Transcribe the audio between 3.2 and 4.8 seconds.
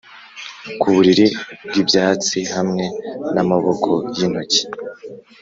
n'amaboko y'intoki